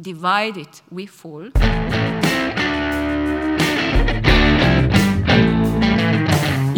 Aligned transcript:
divided 0.00 0.68
we 0.90 1.06
fall. 1.06 1.50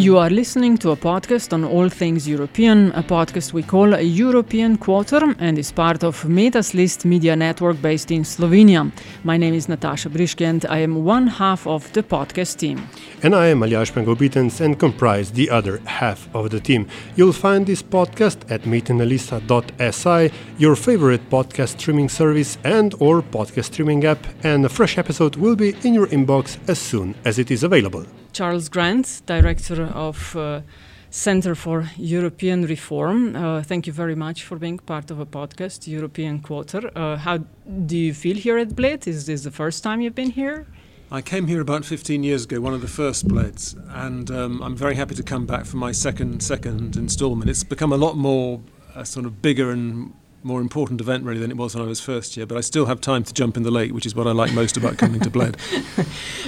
You 0.02 0.19
are 0.19 0.30
listening 0.30 0.79
to 0.79 0.91
a 0.91 0.97
podcast 0.97 1.52
on 1.52 1.65
all 1.65 1.88
things 1.88 2.27
European, 2.27 2.91
a 2.97 3.05
podcast 3.05 3.52
we 3.52 3.62
call 3.62 3.95
a 3.95 4.02
European 4.02 4.77
Quarter 4.77 5.37
and 5.38 5.56
is 5.56 5.70
part 5.70 6.02
of 6.02 6.28
Metas 6.28 6.75
List 6.75 7.05
media 7.05 7.37
network 7.37 7.80
based 7.80 8.11
in 8.11 8.25
Slovenia. 8.25 8.91
My 9.23 9.37
name 9.37 9.55
is 9.55 9.69
Nataša 9.69 10.11
Briški 10.11 10.45
and 10.45 10.66
I 10.69 10.78
am 10.78 11.05
one 11.05 11.28
half 11.28 11.69
of 11.69 11.92
the 11.92 12.02
podcast 12.02 12.59
team. 12.59 12.88
and 13.23 13.33
I 13.33 13.47
am 13.47 13.61
Aljaž 13.61 13.92
Pengov 13.92 14.16
Bitenc 14.16 14.61
and 14.61 14.77
comprise 14.77 15.30
the 15.30 15.48
other 15.48 15.80
half 15.87 16.28
of 16.34 16.50
the 16.50 16.59
team. 16.59 16.89
You'll 17.14 17.33
find 17.33 17.64
this 17.64 17.83
podcast 17.83 18.39
at 18.50 18.62
metinalista.si, 18.62 20.33
your 20.59 20.75
favorite 20.75 21.30
podcast 21.30 21.78
streaming 21.78 22.09
service 22.09 22.59
and 22.64 22.92
or 22.98 23.23
podcast 23.23 23.66
streaming 23.66 24.05
app, 24.05 24.27
and 24.42 24.64
a 24.64 24.69
fresh 24.69 24.98
episode 24.98 25.37
will 25.37 25.55
be 25.55 25.77
in 25.84 25.95
your 25.95 26.09
inbox 26.09 26.58
as 26.67 26.80
soon 26.80 27.14
as 27.25 27.39
it 27.39 27.53
is 27.53 27.62
available. 27.62 28.05
Charles 28.33 28.69
Grant, 28.69 29.22
Director 29.27 29.84
of 29.84 30.36
uh, 30.36 30.61
Center 31.11 31.55
for 31.55 31.91
European 31.97 32.66
Reform. 32.66 33.36
Uh, 33.36 33.62
thank 33.62 33.86
you 33.86 33.92
very 33.92 34.14
much 34.14 34.44
for 34.44 34.56
being 34.56 34.78
part 34.78 35.11
of 35.11 35.20
a 35.20 35.27
podcast, 35.27 35.86
European 35.86 36.41
Quarter. 36.41 36.91
Uh, 36.97 37.16
how 37.16 37.39
do 37.86 37.97
you 37.97 38.14
feel 38.14 38.36
here 38.36 38.58
at 38.58 38.74
Bled? 38.74 39.06
Is 39.06 39.27
this 39.27 39.44
the 39.44 39.50
first 39.50 39.83
time 39.83 40.00
you've 40.00 40.14
been 40.14 40.30
here? 40.30 40.66
I 41.11 41.20
came 41.20 41.47
here 41.47 41.61
about 41.61 41.84
15 41.84 42.24
years 42.24 42.44
ago, 42.44 42.61
one 42.61 42.72
of 42.72 42.80
the 42.80 42.89
first 42.89 43.28
Bleds, 43.28 43.77
and 43.91 44.30
um, 44.30 44.62
I'm 44.62 44.74
very 44.74 44.94
happy 44.94 45.14
to 45.14 45.22
come 45.22 45.44
back 45.44 45.67
for 45.67 45.77
my 45.77 45.92
second 45.92 46.42
second 46.42 46.96
instalment. 46.96 47.50
It's 47.50 47.64
become 47.64 47.92
a 47.92 47.98
lot 47.98 48.17
more 48.17 48.62
a 48.94 49.05
sort 49.05 49.27
of 49.27 49.42
bigger 49.42 49.70
and 49.70 50.14
more 50.43 50.61
important 50.61 51.01
event 51.01 51.25
really 51.25 51.41
than 51.41 51.51
it 51.51 51.57
was 51.57 51.75
when 51.75 51.85
I 51.85 51.89
was 51.89 52.01
first 52.01 52.35
here, 52.35 52.47
but 52.47 52.59
I 52.59 52.61
still 52.61 52.87
have 52.87 53.01
time 53.01 53.25
to 53.25 53.33
jump 53.33 53.57
in 53.57 53.62
the 53.62 53.71
lake, 53.71 53.93
which 53.93 54.07
is 54.07 54.15
what 54.15 54.27
I 54.27 54.33
like 54.33 54.53
most 54.53 54.77
about 54.77 54.98
coming 54.98 55.21
to 55.21 55.31
Bled. 55.31 55.57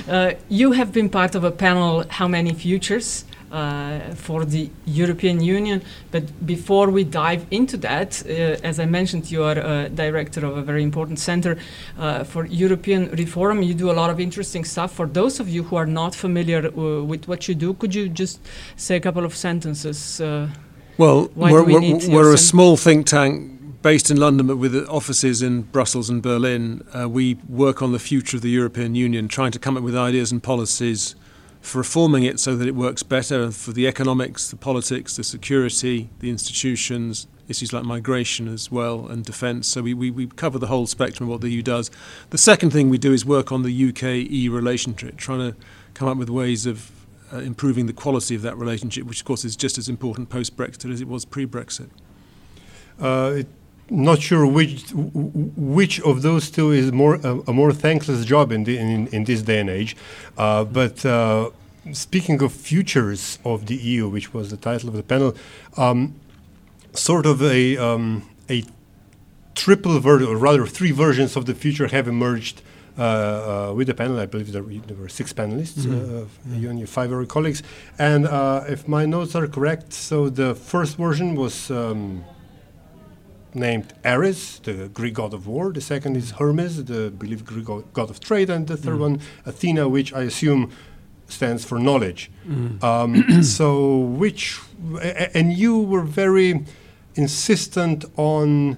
Uh, 0.06 0.33
you 0.50 0.73
have 0.73 0.92
been 0.92 1.09
part 1.09 1.34
of 1.34 1.45
a 1.45 1.50
panel, 1.50 2.05
How 2.11 2.28
Many 2.28 2.53
Futures? 2.53 3.25
Uh, 3.55 4.00
for 4.17 4.45
the 4.45 4.69
European 4.84 5.41
Union. 5.41 5.81
But 6.11 6.25
before 6.45 6.91
we 6.91 7.05
dive 7.05 7.47
into 7.53 7.77
that, 7.77 8.20
uh, 8.27 8.67
as 8.67 8.81
I 8.81 8.84
mentioned, 8.87 9.31
you 9.31 9.45
are 9.45 9.56
a 9.56 9.89
director 9.89 10.45
of 10.45 10.56
a 10.56 10.62
very 10.62 10.83
important 10.83 11.20
center 11.20 11.56
uh, 11.97 12.25
for 12.25 12.47
European 12.47 13.11
reform. 13.12 13.62
You 13.62 13.75
do 13.75 13.92
a 13.92 13.97
lot 14.00 14.11
of 14.11 14.19
interesting 14.19 14.65
stuff. 14.65 14.92
For 14.92 15.06
those 15.06 15.39
of 15.39 15.48
you 15.48 15.62
who 15.62 15.77
are 15.77 15.87
not 15.87 16.17
familiar 16.17 16.67
uh, 16.67 17.05
with 17.05 17.28
what 17.28 17.47
you 17.47 17.55
do, 17.55 17.75
could 17.75 17.95
you 17.95 18.09
just 18.09 18.41
say 18.75 18.97
a 18.97 19.00
couple 19.00 19.25
of 19.25 19.37
sentences? 19.37 20.20
Uh, 20.20 20.48
Well, 20.97 21.28
we're, 21.37 21.62
we 21.62 21.75
we're, 21.75 22.09
we're 22.09 22.34
a 22.34 22.39
small 22.39 22.77
think 22.77 23.06
tank 23.06 23.53
based 23.84 24.10
in 24.10 24.16
London 24.16 24.46
but 24.46 24.56
with 24.56 24.74
offices 24.88 25.42
in 25.42 25.60
Brussels 25.60 26.08
and 26.08 26.22
Berlin. 26.22 26.82
Uh, 26.98 27.06
we 27.06 27.34
work 27.46 27.82
on 27.82 27.92
the 27.92 27.98
future 27.98 28.38
of 28.38 28.42
the 28.42 28.48
European 28.48 28.94
Union, 28.94 29.28
trying 29.28 29.52
to 29.52 29.58
come 29.58 29.76
up 29.76 29.82
with 29.82 29.94
ideas 29.94 30.32
and 30.32 30.42
policies 30.42 31.14
for 31.60 31.78
reforming 31.78 32.22
it 32.22 32.41
so 32.41 32.56
that 32.56 32.66
it 32.66 32.74
works 32.74 33.02
better 33.02 33.50
for 33.50 33.72
the 33.72 33.86
economics, 33.86 34.48
the 34.48 34.56
politics, 34.56 35.16
the 35.16 35.22
security, 35.22 36.09
the 36.20 36.31
institutions, 36.31 37.26
issues 37.47 37.75
like 37.75 37.84
migration 37.84 38.48
as 38.48 38.70
well, 38.72 39.06
and 39.06 39.22
defence. 39.22 39.69
So 39.69 39.82
we, 39.82 39.92
we, 39.92 40.10
we 40.10 40.28
cover 40.28 40.59
the 40.59 40.69
whole 40.69 40.86
spectrum 40.86 41.28
of 41.28 41.32
what 41.32 41.41
the 41.42 41.50
EU 41.50 41.60
does. 41.60 41.91
The 42.30 42.38
second 42.38 42.70
thing 42.70 42.88
we 42.88 42.97
do 42.97 43.12
is 43.12 43.26
work 43.26 43.53
on 43.53 43.64
the 43.64 43.88
UK 43.91 44.30
EU 44.30 44.50
relationship, 44.50 45.19
trying 45.19 45.41
to 45.41 45.54
come 45.92 46.09
up 46.09 46.16
with 46.16 46.30
ways 46.30 46.64
of 46.64 46.91
uh, 47.34 47.41
improving 47.41 47.84
the 47.84 47.92
quality 47.92 48.34
of 48.34 48.41
that 48.41 48.56
relationship, 48.56 49.04
which 49.04 49.20
of 49.20 49.26
course 49.26 49.44
is 49.44 49.56
just 49.56 49.76
as 49.76 49.91
important 49.91 50.30
post 50.30 50.56
Brexit 50.56 50.91
as 50.91 51.03
it 51.03 51.06
was 51.06 51.26
pre 51.26 51.44
Brexit. 51.44 51.91
Uh, 52.98 53.41
it- 53.41 53.48
not 53.91 54.21
sure 54.22 54.47
which 54.47 54.91
which 54.95 56.00
of 56.00 56.22
those 56.22 56.50
two 56.50 56.71
is 56.72 56.91
more 56.93 57.17
a, 57.17 57.41
a 57.47 57.53
more 57.53 57.72
thankless 57.72 58.25
job 58.25 58.50
in, 58.53 58.65
the, 58.65 58.78
in 58.78 59.06
in 59.09 59.25
this 59.25 59.43
day 59.43 59.61
and 59.61 59.71
age. 59.71 59.97
Uh, 60.39 60.65
but 60.65 61.05
uh, 61.05 61.50
speaking 61.93 62.43
of 62.43 62.53
futures 62.53 63.39
of 63.45 63.67
the 63.67 63.77
EU, 63.77 64.09
which 64.09 64.33
was 64.33 64.50
the 64.50 64.56
title 64.56 64.89
of 64.89 64.95
the 64.97 65.03
panel, 65.03 65.34
um, 65.77 66.15
sort 66.93 67.27
of 67.27 67.43
a 67.43 67.77
um, 67.77 68.22
a 68.49 68.65
triple 69.55 69.99
version, 70.01 70.28
or 70.28 70.37
rather 70.37 70.66
three 70.66 70.91
versions 70.93 71.37
of 71.37 71.45
the 71.47 71.55
future 71.55 71.87
have 71.89 72.09
emerged 72.09 72.62
uh, 72.99 73.03
uh, 73.03 73.72
with 73.75 73.87
the 73.87 73.95
panel. 73.95 74.19
I 74.19 74.27
believe 74.27 74.51
there, 74.53 74.62
were- 74.62 74.72
there 74.87 74.97
were 74.97 75.09
six 75.09 75.33
panelists, 75.33 75.84
uh, 75.87 76.27
you 76.56 76.71
and 76.71 76.78
your 76.78 76.89
five 76.89 77.12
other 77.12 77.27
colleagues. 77.27 77.62
And 77.99 78.27
uh, 78.27 78.65
if 78.69 78.89
my 78.89 79.05
notes 79.06 79.34
are 79.34 79.47
correct, 79.47 79.93
so 79.93 80.28
the 80.31 80.55
first 80.55 80.97
version 80.97 81.34
was. 81.37 81.71
Um, 81.71 82.25
named 83.54 83.94
Ares, 84.04 84.60
the 84.62 84.88
Greek 84.88 85.15
god 85.15 85.34
of 85.34 85.47
war. 85.47 85.72
The 85.72 85.81
second 85.81 86.16
is 86.16 86.32
Hermes, 86.32 86.84
the 86.84 87.10
believed 87.10 87.47
Greek 87.47 87.66
god 87.92 88.10
of 88.10 88.20
trade, 88.20 88.50
and 88.50 88.66
the 88.66 88.76
third 88.76 88.98
one, 88.98 89.20
Athena, 89.44 89.88
which 89.88 90.12
I 90.12 90.22
assume 90.22 90.70
stands 91.28 91.65
for 91.65 91.78
knowledge. 91.78 92.31
Um, 92.82 93.42
so, 93.42 93.98
which, 93.98 94.60
and 95.34 95.53
you 95.53 95.81
were 95.81 96.03
very 96.03 96.65
insistent 97.15 98.04
on 98.16 98.76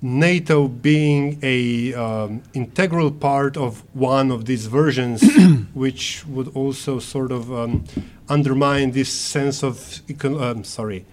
NATO 0.00 0.68
being 0.68 1.38
a 1.42 1.94
um, 1.94 2.42
integral 2.52 3.10
part 3.10 3.56
of 3.56 3.82
one 3.94 4.30
of 4.30 4.44
these 4.44 4.66
versions, 4.66 5.22
which 5.74 6.26
would 6.26 6.48
also 6.54 6.98
sort 6.98 7.32
of 7.32 7.52
um, 7.52 7.84
undermine 8.28 8.90
this 8.90 9.10
sense 9.10 9.62
of, 9.62 10.02
um, 10.24 10.62
sorry, 10.64 11.06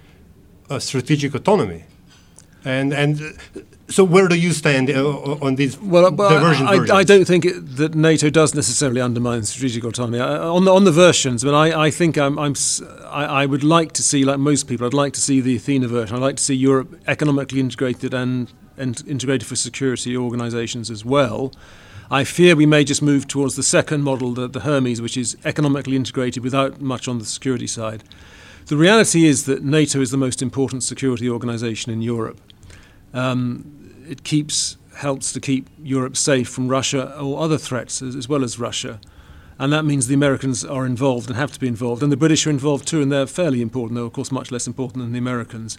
uh, 0.70 0.80
strategic 0.80 1.34
autonomy. 1.36 1.84
And 2.64 2.94
and 2.94 3.22
uh, 3.22 3.60
so 3.90 4.04
where 4.04 4.28
do 4.28 4.36
you 4.36 4.54
stand 4.54 4.90
uh, 4.90 5.38
on 5.42 5.56
these 5.56 5.80
Well, 5.80 6.06
I, 6.06 6.10
I, 6.10 6.40
versions? 6.40 6.92
I 6.92 7.04
don't 7.04 7.26
think 7.26 7.46
it, 7.46 7.78
that 7.78 7.96
NATO 7.96 8.30
does 8.30 8.54
necessarily 8.56 9.02
undermine 9.02 9.44
strategic 9.44 9.84
autonomy 9.84 10.20
I, 10.20 10.38
on 10.38 10.66
the 10.66 10.74
on 10.74 10.84
the 10.84 10.92
versions. 10.92 11.44
But 11.44 11.56
I, 11.56 11.88
I 11.88 11.92
think 11.92 12.18
I'm, 12.18 12.38
I'm 12.38 12.54
I, 13.06 13.26
I 13.26 13.46
would 13.46 13.64
like 13.64 13.92
to 13.94 14.04
see, 14.04 14.24
like 14.24 14.40
most 14.40 14.68
people, 14.68 14.86
I'd 14.86 14.94
like 14.94 15.14
to 15.14 15.22
see 15.22 15.42
the 15.42 15.56
Athena 15.56 15.88
version. 15.88 16.16
I'd 16.16 16.22
like 16.22 16.38
to 16.38 16.44
see 16.44 16.56
Europe 16.56 17.00
economically 17.08 17.60
integrated 17.60 18.14
and 18.14 18.52
and 18.78 19.04
integrated 19.08 19.48
for 19.48 19.56
security 19.56 20.16
organisations 20.16 20.90
as 20.90 21.04
well. 21.04 21.52
I 22.10 22.26
fear 22.26 22.58
we 22.58 22.66
may 22.66 22.84
just 22.84 23.02
move 23.02 23.26
towards 23.26 23.56
the 23.56 23.64
second 23.64 24.04
model, 24.04 24.34
the, 24.34 24.48
the 24.48 24.62
Hermes, 24.62 25.02
which 25.02 25.16
is 25.16 25.38
economically 25.46 25.96
integrated 25.96 26.44
without 26.44 26.82
much 26.82 27.08
on 27.08 27.20
the 27.20 27.26
security 27.26 27.68
side. 27.68 28.04
The 28.68 28.78
reality 28.78 29.26
is 29.26 29.46
that 29.46 29.64
NATO 29.64 30.02
is 30.02 30.12
the 30.12 30.18
most 30.18 30.42
important 30.42 30.84
security 30.84 31.30
organisation 31.30 31.92
in 31.92 32.02
Europe. 32.02 32.40
Um, 33.14 33.94
it 34.08 34.24
keeps 34.24 34.78
helps 34.96 35.32
to 35.34 35.40
keep 35.40 35.68
Europe 35.82 36.16
safe 36.16 36.50
from 36.50 36.68
Russia 36.68 37.18
or 37.18 37.42
other 37.42 37.58
threats 37.58 38.02
as, 38.02 38.16
as 38.16 38.30
well 38.30 38.44
as 38.44 38.60
Russia. 38.60 39.00
And 39.58 39.72
that 39.72 39.86
means 39.86 40.08
the 40.08 40.14
Americans 40.14 40.66
are 40.66 40.86
involved 40.86 41.30
and 41.30 41.38
have 41.38 41.52
to 41.54 41.60
be 41.60 41.68
involved. 41.68 42.02
And 42.02 42.12
the 42.12 42.18
British 42.18 42.48
are 42.48 42.50
involved 42.50 42.88
too, 42.88 43.02
and 43.02 43.12
they're 43.12 43.28
fairly 43.28 43.62
important, 43.62 43.96
though, 43.96 44.06
of 44.06 44.14
course, 44.14 44.32
much 44.32 44.52
less 44.52 44.68
important 44.68 45.04
than 45.04 45.12
the 45.12 45.20
Americans. 45.20 45.78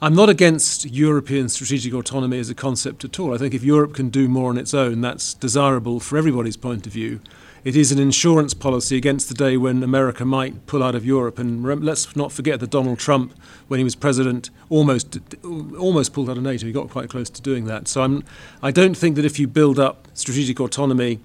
I'm 0.00 0.14
not 0.14 0.28
against 0.28 0.84
European 0.90 1.48
strategic 1.48 1.94
autonomy 1.94 2.38
as 2.38 2.50
a 2.50 2.54
concept 2.54 3.04
at 3.04 3.18
all. 3.18 3.34
I 3.34 3.38
think 3.38 3.54
if 3.54 3.64
Europe 3.64 3.94
can 3.94 4.08
do 4.08 4.28
more 4.28 4.50
on 4.50 4.58
its 4.58 4.74
own, 4.74 5.00
that's 5.00 5.34
desirable 5.34 5.98
for 6.00 6.16
everybody's 6.16 6.56
point 6.56 6.86
of 6.86 6.92
view. 6.92 7.20
It 7.64 7.76
is 7.76 7.90
an 7.90 7.98
insurance 7.98 8.52
policy 8.52 8.98
against 8.98 9.30
the 9.30 9.34
day 9.34 9.56
when 9.56 9.82
America 9.82 10.26
might 10.26 10.66
pull 10.66 10.82
out 10.82 10.94
of 10.94 11.06
Europe. 11.06 11.38
And 11.38 11.64
let's 11.82 12.14
not 12.14 12.30
forget 12.30 12.60
that 12.60 12.68
Donald 12.68 12.98
Trump, 12.98 13.32
when 13.68 13.78
he 13.78 13.84
was 13.84 13.94
president, 13.94 14.50
almost 14.68 15.18
almost 15.42 16.12
pulled 16.12 16.28
out 16.28 16.36
of 16.36 16.42
NATO. 16.42 16.66
He 16.66 16.72
got 16.72 16.90
quite 16.90 17.08
close 17.08 17.30
to 17.30 17.40
doing 17.40 17.64
that. 17.64 17.88
So 17.88 18.02
I'm, 18.02 18.22
I 18.62 18.70
don't 18.70 18.94
think 18.94 19.16
that 19.16 19.24
if 19.24 19.38
you 19.38 19.48
build 19.48 19.78
up 19.78 20.08
strategic 20.12 20.60
autonomy, 20.60 21.20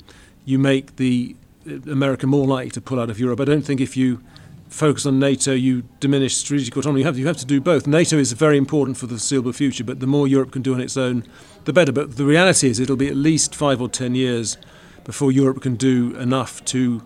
you 0.46 0.58
make 0.58 0.96
the 0.96 1.36
uh, 1.70 1.92
America 1.92 2.26
more 2.26 2.48
likely 2.48 2.72
to 2.72 2.82
pull 2.82 3.02
out 3.02 3.10
of 3.10 3.20
Europe. 3.20 3.42
I 3.42 3.46
don't 3.46 3.64
think 3.64 3.82
if 3.82 3.98
you 3.98 4.22
focus 4.70 5.06
on 5.06 5.20
NATO, 5.20 5.52
you 5.52 5.84
diminish 6.00 6.38
strategic 6.38 6.78
autonomy. 6.78 7.02
You 7.02 7.06
have, 7.08 7.18
you 7.18 7.28
have 7.28 7.38
to 7.38 7.46
do 7.46 7.60
both. 7.60 7.86
NATO 7.86 8.18
is 8.18 8.32
very 8.32 8.58
important 8.58 8.96
for 8.96 9.08
the 9.08 9.16
foreseeable 9.16 9.52
future, 9.52 9.84
but 9.84 10.00
the 10.00 10.08
more 10.08 10.26
Europe 10.26 10.52
can 10.52 10.62
do 10.62 10.74
on 10.74 10.80
its 10.80 10.96
own, 10.96 11.26
the 11.66 11.74
better. 11.74 11.92
But 11.92 12.16
the 12.16 12.24
reality 12.24 12.70
is 12.70 12.80
it'll 12.80 12.96
be 12.96 13.10
at 13.10 13.18
least 13.18 13.54
five 13.54 13.82
or 13.82 13.90
ten 13.90 14.16
years 14.16 14.58
before 15.04 15.32
Europe 15.32 15.62
can 15.62 15.76
do 15.76 16.16
enough 16.18 16.64
to 16.66 17.02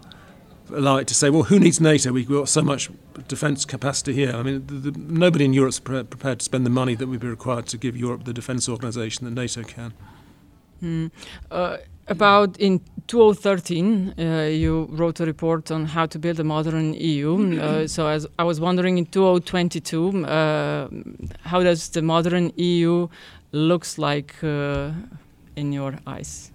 allow 0.73 0.97
it 0.97 1.07
to 1.07 1.15
say, 1.15 1.29
well, 1.29 1.43
who 1.43 1.59
needs 1.59 1.79
NATO? 1.79 2.11
We've 2.11 2.27
got 2.27 2.49
so 2.49 2.61
much 2.61 2.89
defence 3.27 3.65
capacity 3.65 4.13
here. 4.13 4.31
I 4.31 4.43
mean, 4.43 4.65
the, 4.67 4.91
the, 4.91 4.99
nobody 4.99 5.45
in 5.45 5.53
Europe's 5.53 5.79
pre- 5.79 6.03
prepared 6.03 6.39
to 6.39 6.45
spend 6.45 6.65
the 6.65 6.69
money 6.69 6.95
that 6.95 7.07
would 7.07 7.19
be 7.19 7.27
required 7.27 7.67
to 7.67 7.77
give 7.77 7.97
Europe 7.97 8.23
the 8.23 8.33
defence 8.33 8.67
organisation 8.69 9.25
that 9.25 9.31
NATO 9.31 9.63
can. 9.63 9.93
Mm. 10.81 11.11
Uh, 11.51 11.77
about 12.07 12.57
in 12.57 12.81
2013, 13.07 14.13
uh, 14.17 14.23
you 14.51 14.87
wrote 14.91 15.19
a 15.19 15.25
report 15.25 15.71
on 15.71 15.85
how 15.85 16.05
to 16.05 16.19
build 16.19 16.39
a 16.39 16.43
modern 16.43 16.93
EU. 16.93 17.59
Uh, 17.59 17.87
so, 17.87 18.07
as 18.07 18.27
I 18.37 18.43
was 18.43 18.59
wondering, 18.59 18.97
in 18.97 19.05
2022, 19.05 20.25
uh, 20.25 20.89
how 21.43 21.63
does 21.63 21.89
the 21.89 22.01
modern 22.01 22.51
EU 22.57 23.07
looks 23.51 23.97
like 23.97 24.35
uh, 24.43 24.91
in 25.55 25.71
your 25.71 25.95
eyes? 26.05 26.52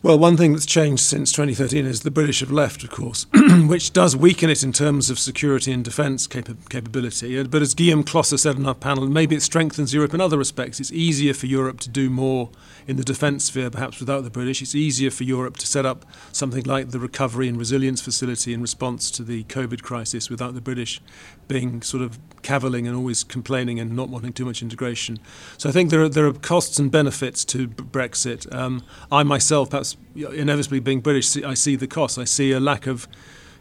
Well, 0.00 0.16
one 0.16 0.36
thing 0.36 0.52
that's 0.52 0.64
changed 0.64 1.02
since 1.02 1.32
2013 1.32 1.84
is 1.84 2.02
the 2.02 2.12
British 2.12 2.38
have 2.38 2.52
left, 2.52 2.84
of 2.84 2.90
course, 2.90 3.26
which 3.66 3.92
does 3.92 4.14
weaken 4.14 4.48
it 4.48 4.62
in 4.62 4.72
terms 4.72 5.10
of 5.10 5.18
security 5.18 5.72
and 5.72 5.84
defence 5.84 6.28
capa- 6.28 6.56
capability. 6.70 7.36
Uh, 7.36 7.42
but 7.42 7.62
as 7.62 7.74
Guillaume 7.74 8.04
Klossa 8.04 8.38
said 8.38 8.54
in 8.54 8.66
our 8.66 8.76
panel, 8.76 9.08
maybe 9.08 9.34
it 9.34 9.42
strengthens 9.42 9.92
Europe 9.92 10.14
in 10.14 10.20
other 10.20 10.38
respects. 10.38 10.78
It's 10.78 10.92
easier 10.92 11.34
for 11.34 11.46
Europe 11.46 11.80
to 11.80 11.88
do 11.88 12.10
more 12.10 12.48
in 12.86 12.96
the 12.96 13.02
defence 13.02 13.46
sphere, 13.46 13.70
perhaps 13.70 13.98
without 13.98 14.22
the 14.22 14.30
British. 14.30 14.62
It's 14.62 14.76
easier 14.76 15.10
for 15.10 15.24
Europe 15.24 15.56
to 15.56 15.66
set 15.66 15.84
up 15.84 16.04
something 16.30 16.62
like 16.62 16.90
the 16.90 17.00
Recovery 17.00 17.48
and 17.48 17.58
Resilience 17.58 18.00
Facility 18.00 18.54
in 18.54 18.60
response 18.60 19.10
to 19.10 19.24
the 19.24 19.42
COVID 19.44 19.82
crisis 19.82 20.30
without 20.30 20.54
the 20.54 20.60
British 20.60 21.02
being 21.48 21.82
sort 21.82 22.02
of 22.02 22.18
cavilling 22.42 22.86
and 22.86 22.96
always 22.96 23.24
complaining 23.24 23.80
and 23.80 23.96
not 23.96 24.08
wanting 24.08 24.32
too 24.32 24.44
much 24.44 24.62
integration. 24.62 25.18
So 25.56 25.68
I 25.68 25.72
think 25.72 25.90
there 25.90 26.02
are, 26.02 26.08
there 26.08 26.26
are 26.26 26.32
costs 26.32 26.78
and 26.78 26.90
benefits 26.90 27.44
to 27.46 27.68
Brexit. 27.68 28.52
Um, 28.54 28.82
I 29.10 29.22
myself, 29.22 29.70
perhaps 29.70 29.96
inevitably 30.14 30.80
being 30.80 31.00
British, 31.00 31.36
I 31.42 31.54
see 31.54 31.76
the 31.76 31.86
costs. 31.86 32.18
I 32.18 32.24
see 32.24 32.52
a 32.52 32.60
lack 32.60 32.86
of 32.86 33.08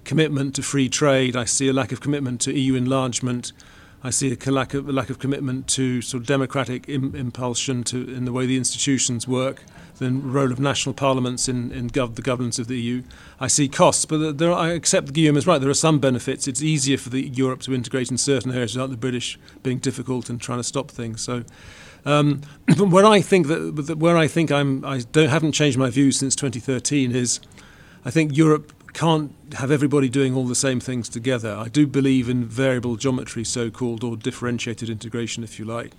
commitment 0.03 0.55
to 0.55 0.61
free 0.61 0.89
trade. 0.89 1.35
I 1.35 1.45
see 1.45 1.67
a 1.67 1.73
lack 1.73 1.91
of 1.91 1.99
commitment 1.99 2.41
to 2.41 2.57
EU 2.57 2.75
enlargement. 2.75 3.51
I 4.07 4.09
see 4.09 4.31
a 4.33 4.51
lack 4.51 4.73
of, 4.73 4.87
a 4.87 4.93
lack 4.93 5.09
of 5.09 5.19
commitment 5.19 5.67
to 5.69 6.01
sort 6.01 6.21
of 6.21 6.27
democratic 6.27 6.87
Im- 6.87 7.13
impulsion 7.13 7.83
to 7.85 7.97
in 8.09 8.23
the 8.23 8.31
way 8.31 8.45
the 8.45 8.55
institutions 8.55 9.27
work 9.27 9.63
the 9.97 10.09
role 10.11 10.51
of 10.51 10.61
national 10.61 10.93
parliaments 10.93 11.49
in, 11.49 11.71
in 11.73 11.89
gov- 11.89 12.15
the 12.15 12.21
governance 12.21 12.57
of 12.57 12.67
the 12.67 12.79
EU. 12.79 13.03
I 13.39 13.47
see 13.47 13.67
costs, 13.67 14.05
but 14.05 14.37
there 14.37 14.51
are, 14.51 14.59
I 14.59 14.69
accept 14.69 15.11
Guillaume 15.11 15.35
is 15.35 15.45
right. 15.45 15.59
There 15.59 15.69
are 15.69 15.73
some 15.73 15.99
benefits. 15.99 16.47
It's 16.47 16.61
easier 16.61 16.97
for 16.97 17.09
the 17.09 17.27
Europe 17.27 17.61
to 17.63 17.73
integrate 17.73 18.09
in 18.09 18.17
certain 18.17 18.53
areas 18.53 18.75
without 18.75 18.91
the 18.91 18.97
British 18.97 19.37
being 19.63 19.79
difficult 19.79 20.29
and 20.29 20.39
trying 20.39 20.59
to 20.59 20.63
stop 20.63 20.89
things. 20.89 21.21
So, 21.21 21.43
um, 22.05 22.41
where 22.77 23.05
I 23.05 23.19
think 23.19 23.47
that 23.47 23.97
where 23.97 24.15
I 24.15 24.27
think 24.27 24.51
I'm 24.51 24.85
I 24.85 24.99
don't 24.99 25.29
haven't 25.29 25.51
changed 25.51 25.77
my 25.77 25.89
views 25.89 26.17
since 26.17 26.33
2013 26.35 27.13
is, 27.13 27.41
I 28.05 28.11
think 28.11 28.37
Europe 28.37 28.71
can't 28.97 29.31
have 29.53 29.69
everybody 29.69 30.09
doing 30.09 30.33
all 30.33 30.47
the 30.47 30.55
same 30.55 30.79
things 30.79 31.07
together. 31.07 31.55
I 31.55 31.67
do 31.67 31.85
believe 31.85 32.29
in 32.29 32.43
variable 32.45 32.95
geometry, 32.95 33.43
so-called, 33.43 34.03
or 34.03 34.17
differentiated 34.17 34.89
integration, 34.89 35.43
if 35.43 35.59
you 35.59 35.65
like. 35.65 35.91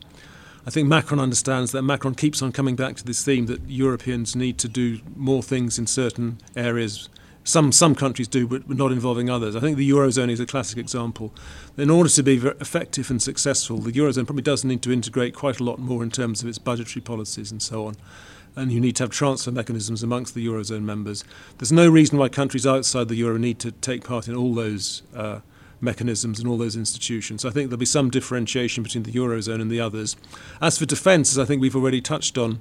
I 0.67 0.71
think 0.71 0.89
Macron 0.89 1.21
understands 1.21 1.71
that 1.71 1.83
Macron 1.83 2.17
keeps 2.17 2.43
on 2.43 2.51
coming 2.51 2.75
back 2.75 2.97
to 2.97 3.05
this 3.05 3.25
theme 3.25 3.47
that 3.47 3.61
Europeans 3.69 4.35
need 4.35 4.59
to 4.59 4.69
do 4.69 4.99
more 5.15 5.45
things 5.45 5.79
in 5.79 5.87
certain 5.87 6.39
areas. 6.57 7.09
Some 7.45 7.71
some 7.71 7.95
countries 7.95 8.27
do, 8.27 8.49
but 8.49 8.69
not 8.69 8.91
involving 8.91 9.31
others. 9.31 9.55
I 9.55 9.61
think 9.61 9.77
the 9.77 9.89
eurozone 9.89 10.29
is 10.29 10.41
a 10.41 10.45
classic 10.45 10.77
example. 10.77 11.33
In 11.77 11.91
order 11.91 12.11
to 12.11 12.23
be 12.25 12.39
effective 12.61 13.13
and 13.13 13.23
successful, 13.23 13.79
the 13.79 13.93
eurozone 13.93 14.27
probably 14.27 14.43
does 14.43 14.65
need 14.65 14.83
to 14.83 14.93
integrate 14.93 15.37
quite 15.37 15.61
a 15.61 15.65
lot 15.65 15.79
more 15.79 16.03
in 16.03 16.11
terms 16.11 16.43
of 16.43 16.49
its 16.49 16.59
budgetary 16.59 17.03
policies 17.03 17.53
and 17.53 17.63
so 17.63 17.87
on. 17.87 17.95
And 18.59 18.73
you 18.73 18.81
need 18.81 18.97
to 18.97 19.05
have 19.05 19.11
transfer 19.11 19.53
mechanisms 19.53 20.03
amongst 20.03 20.35
the 20.35 20.45
eurozone 20.45 20.83
members. 20.83 21.25
There's 21.59 21.71
no 21.71 21.89
reason 21.89 22.19
why 22.19 22.29
countries 22.29 22.67
outside 22.67 23.07
the 23.09 23.15
euro 23.15 23.39
need 23.39 23.61
to 23.61 23.71
take 23.71 24.03
part 24.03 24.27
in 24.27 24.35
all 24.35 24.55
those. 24.55 25.03
Uh, 25.15 25.41
mechanisms 25.81 26.41
and 26.41 26.49
all 26.49 26.59
those 26.59 26.75
institutions. 26.75 27.45
I 27.45 27.51
think 27.51 27.71
there'll 27.71 27.79
be 27.79 27.87
some 27.87 28.11
differentiation 28.11 28.83
between 28.83 29.05
the 29.05 29.13
Eurozone 29.13 29.61
and 29.61 29.71
the 29.71 29.81
others. 29.81 30.17
As 30.61 30.77
for 30.77 30.87
defence, 30.87 31.31
as 31.31 31.39
I 31.39 31.45
think 31.45 31.63
we've 31.63 31.77
already 31.77 32.01
touched 32.01 32.37
on, 32.37 32.59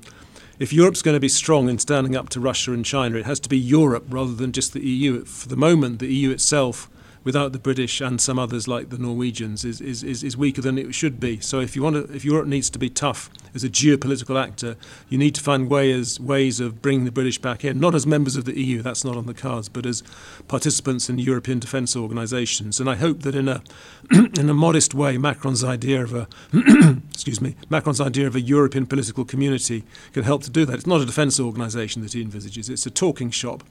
if 0.60 0.72
Europe's 0.72 1.02
going 1.02 1.16
to 1.16 1.20
be 1.20 1.28
strong 1.28 1.68
in 1.68 1.80
standing 1.80 2.16
up 2.16 2.30
to 2.30 2.40
Russia 2.40 2.74
and 2.74 2.86
China, 2.86 3.18
it 3.18 3.26
has 3.26 3.40
to 3.40 3.50
be 3.50 3.58
Europe 3.58 4.06
rather 4.10 4.36
than 4.36 4.52
just 4.52 4.74
the 4.74 4.82
EU. 4.82 5.26
For 5.26 5.50
the 5.50 5.56
moment, 5.56 5.98
the 5.98 6.14
EU 6.14 6.30
itself 6.30 6.92
without 7.28 7.52
the 7.52 7.60
British 7.60 8.00
and 8.00 8.22
some 8.22 8.40
others 8.40 8.70
like 8.70 8.90
the 8.90 8.98
Norwegians 8.98 9.66
is, 9.66 9.82
is, 9.82 10.02
is, 10.02 10.24
is 10.24 10.38
weaker 10.38 10.62
than 10.62 10.78
it 10.78 10.96
should 10.96 11.20
be. 11.20 11.42
So 11.42 11.60
if 11.60 11.76
you 11.76 11.84
want 11.84 11.98
to, 11.98 12.16
if 12.16 12.24
Europe 12.24 12.48
needs 12.48 12.70
to 12.70 12.80
be 12.80 12.90
tough 12.90 13.30
as 13.54 13.66
a 13.66 13.70
geopolitical 13.70 14.42
actor, 14.42 14.78
you 15.10 15.18
need 15.18 15.36
to 15.36 15.42
find 15.42 15.70
ways 15.70 16.22
ways 16.22 16.62
of 16.62 16.82
bringing 16.82 17.04
the 17.04 17.12
British 17.12 17.38
back 17.38 17.66
in, 17.66 17.82
not 17.82 17.94
as 17.94 18.08
members 18.08 18.38
of 18.38 18.46
the 18.46 18.58
EU, 18.58 18.82
that's 18.82 19.04
not 19.04 19.18
on 19.18 19.26
the 19.26 19.34
cards, 19.34 19.68
but 19.68 19.86
as 19.86 20.04
participants 20.48 21.10
in 21.10 21.18
European 21.18 21.60
defence 21.60 21.98
organisations. 21.98 22.80
And 22.80 22.90
I 22.90 22.96
hope 22.96 23.24
that 23.24 23.36
in 23.36 23.50
a 23.50 23.62
in 24.40 24.50
a 24.50 24.54
modest 24.54 24.94
way, 24.94 25.18
Macron's 25.18 25.66
idea 25.66 26.02
of 26.04 26.14
a 26.14 26.30
excuse 27.12 27.42
me, 27.42 27.58
Macron's 27.70 28.00
idea 28.00 28.26
of 28.26 28.38
a 28.38 28.42
European 28.42 28.86
political 28.86 29.26
community 29.26 29.84
can 30.14 30.24
help 30.24 30.44
to 30.44 30.50
do 30.50 30.64
that. 30.64 30.76
It's 30.76 30.88
not 30.88 31.02
a 31.02 31.06
defence 31.06 31.42
organisation 31.42 32.02
that 32.04 32.14
he 32.14 32.22
envisages; 32.22 32.70
it's 32.70 32.86
a 32.86 32.90
talking 32.90 33.32
shop, 33.32 33.66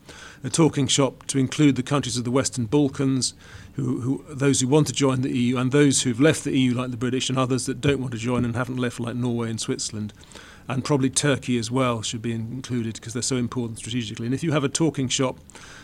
a 0.45 0.51
talking 0.51 0.87
shop 0.87 1.25
to 1.29 1.39
include 1.39 1.77
the 1.77 1.83
countries 1.83 2.19
of 2.19 2.25
the 2.25 2.31
Western 2.31 2.67
Balkans 2.67 3.33
who, 3.75 4.01
who, 4.01 4.25
those 4.35 4.61
who 4.61 4.69
want 4.69 4.87
to 4.87 4.93
join 4.93 5.21
the 5.21 5.37
EU 5.37 5.59
and 5.59 5.71
those 5.71 6.03
who've 6.03 6.21
left 6.21 6.45
the 6.45 6.57
EU, 6.57 6.75
like 6.75 6.91
the 6.91 6.97
British, 6.97 7.29
and 7.29 7.39
others 7.39 7.67
that 7.67 7.81
don't 7.81 8.01
want 8.01 8.13
to 8.13 8.19
join 8.19 8.45
and 8.45 8.57
haven't 8.57 8.79
left, 8.79 8.99
like 8.99 9.15
Norway 9.15 9.51
and 9.51 9.61
Switzerland. 9.61 10.13
And 10.69 10.85
probably 10.85 11.11
Turkey 11.11 11.59
as 11.59 11.71
well 11.71 12.03
should 12.03 12.23
be 12.23 12.33
included 12.33 12.95
because 12.95 13.13
they're 13.13 13.23
so 13.23 13.37
important 13.37 13.79
strategically. 13.79 14.27
And 14.27 14.35
if 14.35 14.43
you 14.43 14.53
have 14.53 14.65
a 14.65 14.69
talking 14.69 15.09
shop 15.09 15.39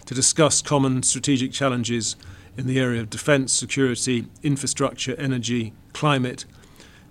to 0.07 0.15
discuss 0.15 0.63
common 0.63 1.03
strategic 1.03 1.53
challenges 1.53 2.17
in 2.57 2.67
the 2.67 2.81
area 2.81 3.01
of 3.01 3.11
defence, 3.11 3.53
security, 3.53 4.27
infrastructure, 4.43 5.15
energy, 5.17 5.73
climate, 5.93 6.47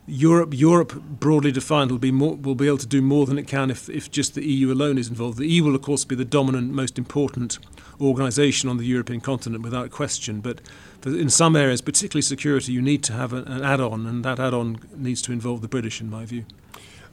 Europe, 0.07 0.53
Europe 0.53 1.01
broadly 1.01 1.51
defined, 1.51 1.91
will 1.91 1.99
be 1.99 2.11
more, 2.11 2.35
will 2.35 2.55
be 2.55 2.67
able 2.67 2.77
to 2.79 2.87
do 2.87 3.01
more 3.01 3.25
than 3.25 3.37
it 3.37 3.47
can 3.47 3.69
if, 3.69 3.87
if 3.87 4.09
just 4.09 4.35
the 4.35 4.45
EU 4.45 4.73
alone 4.73 4.97
is 4.97 5.07
involved. 5.07 5.37
The 5.37 5.47
EU 5.47 5.63
will, 5.63 5.75
of 5.75 5.83
course, 5.83 6.03
be 6.05 6.15
the 6.15 6.25
dominant, 6.25 6.73
most 6.73 6.97
important 6.97 7.59
organisation 8.01 8.69
on 8.69 8.77
the 8.77 8.85
European 8.85 9.21
continent 9.21 9.63
without 9.63 9.91
question. 9.91 10.41
But 10.41 10.61
in 11.05 11.29
some 11.29 11.55
areas, 11.55 11.81
particularly 11.81 12.21
security, 12.21 12.73
you 12.73 12.81
need 12.81 13.03
to 13.03 13.13
have 13.13 13.33
an, 13.33 13.47
an 13.47 13.63
add-on, 13.63 14.05
and 14.05 14.25
that 14.25 14.39
add-on 14.39 14.79
needs 14.95 15.21
to 15.23 15.31
involve 15.31 15.61
the 15.61 15.67
British, 15.67 16.01
in 16.01 16.09
my 16.09 16.25
view. 16.25 16.45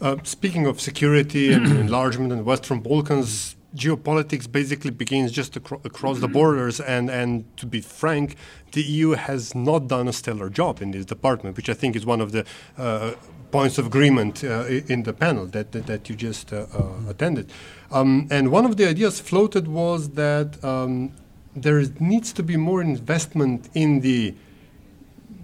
Uh, 0.01 0.17
speaking 0.23 0.67
of 0.67 0.81
security 0.81 1.53
and 1.53 1.67
enlargement 1.87 2.33
and 2.33 2.41
the 2.41 2.45
Western 2.45 2.81
Balkans, 2.81 3.57
geopolitics 3.75 4.51
basically 4.51 4.91
begins 4.91 5.33
just 5.33 5.57
acro- 5.57 5.81
across 5.85 6.21
the 6.21 6.29
borders. 6.29 6.81
And, 6.81 7.11
and 7.11 7.45
to 7.59 7.67
be 7.67 7.81
frank, 7.81 8.37
the 8.73 8.83
EU 8.83 9.11
has 9.11 9.55
not 9.55 9.89
done 9.89 10.09
a 10.09 10.13
stellar 10.13 10.49
job 10.49 10.81
in 10.81 10.93
this 10.93 11.05
department, 11.05 11.57
which 11.57 11.69
I 11.69 11.75
think 11.75 11.97
is 11.97 12.07
one 12.07 12.21
of 12.21 12.33
the 12.33 12.45
uh, 12.77 13.13
points 13.51 13.79
of 13.79 13.87
agreement 13.87 14.45
uh, 14.45 14.65
in 14.67 15.03
the 15.05 15.13
panel 15.13 15.47
that, 15.47 15.73
that, 15.73 15.87
that 15.87 16.09
you 16.09 16.17
just 16.17 16.53
uh, 16.53 16.67
uh, 16.75 17.11
attended. 17.11 17.51
Um, 17.91 18.29
and 18.31 18.51
one 18.51 18.65
of 18.65 18.77
the 18.77 18.89
ideas 18.89 19.21
floated 19.21 19.69
was 19.69 20.11
that 20.11 20.63
um, 20.63 21.13
there 21.57 21.83
needs 21.99 22.33
to 22.35 22.43
be 22.43 22.57
more 22.57 22.83
investment 22.83 23.69
in 23.75 24.01
the 24.01 24.35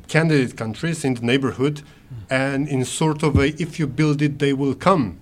candidate 0.08 0.56
countries, 0.56 1.04
in 1.04 1.14
the 1.14 1.22
neighborhood, 1.22 1.82
and 2.30 2.68
in 2.68 2.84
sort 2.84 3.22
of 3.22 3.36
a 3.36 3.48
if 3.60 3.78
you 3.78 3.86
build 3.86 4.22
it, 4.22 4.38
they 4.38 4.52
will 4.52 4.74
come 4.74 5.18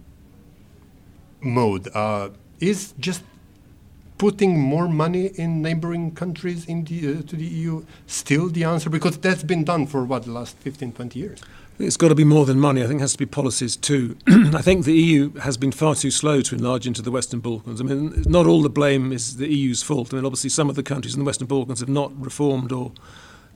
mode. 1.41 1.89
Uh, 1.95 2.31
is 2.61 2.95
just 2.99 3.23
putting 4.19 4.59
more 4.59 4.87
money 4.87 5.27
in 5.35 5.63
neighboring 5.63 6.15
countries 6.15 6.65
in 6.67 6.85
the, 6.85 7.19
uh, 7.19 7.23
to 7.23 7.35
the 7.35 7.45
EU 7.45 7.85
still 8.07 8.49
the 8.49 8.63
answer? 8.65 8.89
Because 8.89 9.19
that's 9.19 9.43
been 9.43 9.65
done 9.65 9.87
for 9.87 10.05
what, 10.05 10.25
the 10.25 10.31
last 10.31 10.57
15, 10.59 10.93
20 10.93 11.19
years? 11.19 11.41
It's 11.83 11.97
got 11.97 12.09
to 12.09 12.15
be 12.15 12.23
more 12.23 12.47
than 12.47 12.61
money. 12.61 12.81
I 12.83 12.87
think 12.87 13.01
it 13.01 13.03
has 13.03 13.13
to 13.13 13.19
be 13.19 13.27
policies 13.27 13.75
too. 13.75 14.17
I 14.29 14.63
think 14.63 14.85
the 14.85 14.95
EU 14.95 15.35
has 15.41 15.57
been 15.57 15.73
far 15.73 15.97
too 15.97 16.13
slow 16.13 16.41
to 16.41 16.55
enlarge 16.55 16.87
into 16.87 17.03
the 17.03 17.11
Western 17.11 17.41
Balkans. 17.41 17.81
I 17.81 17.85
mean, 17.85 18.23
not 18.25 18.47
all 18.47 18.63
the 18.63 18.71
blame 18.71 19.13
is 19.13 19.37
the 19.39 19.49
EU's 19.49 19.83
fault. 19.83 20.13
I 20.13 20.17
mean, 20.17 20.25
obviously, 20.25 20.51
some 20.51 20.71
of 20.71 20.77
the 20.77 20.85
countries 20.85 21.15
in 21.15 21.21
the 21.21 21.27
Western 21.27 21.49
Balkans 21.49 21.81
have 21.81 21.89
not 21.89 22.13
reformed 22.17 22.71
or 22.71 22.93